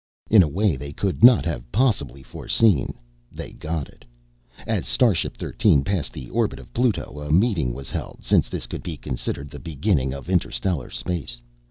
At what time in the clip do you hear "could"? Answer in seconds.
0.93-1.23, 8.65-8.81